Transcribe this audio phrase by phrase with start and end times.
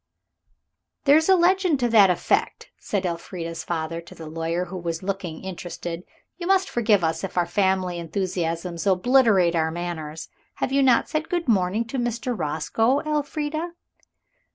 [1.03, 5.03] "There is a legend to that effect," said Elfrida's father to the lawyer, who was
[5.03, 6.03] looking interested.
[6.39, 10.29] "You must forgive us if our family enthusiasms obliterate our manners.
[10.59, 12.33] You have not said good morning to Mr.
[12.35, 13.73] Roscoe, Elfrida."